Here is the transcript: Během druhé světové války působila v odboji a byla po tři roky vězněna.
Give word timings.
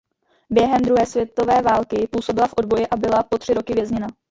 Během 0.49 0.81
druhé 0.81 1.05
světové 1.05 1.61
války 1.61 2.07
působila 2.07 2.47
v 2.47 2.53
odboji 2.57 2.87
a 2.87 2.95
byla 2.95 3.23
po 3.23 3.37
tři 3.37 3.53
roky 3.53 3.73
vězněna. 3.73 4.07